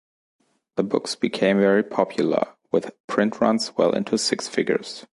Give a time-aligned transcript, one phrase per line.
[0.77, 5.05] The books became very popular, with print runs well into six figures.